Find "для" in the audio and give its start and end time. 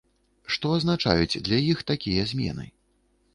1.49-1.59